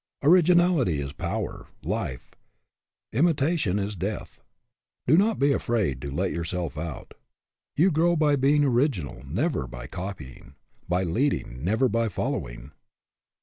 [0.23, 2.31] Originality is power, life;
[3.13, 4.41] imita tion is death.
[5.05, 7.13] Do not be afraid to let yourself out.
[7.75, 10.55] You grow by being original, never by copying;
[10.89, 12.71] by leading, never by following.